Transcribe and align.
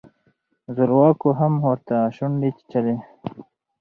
زورواکو 0.75 1.29
هم 1.39 1.53
ورته 1.65 1.95
شونډې 2.15 2.49
چیچلې. 2.57 2.95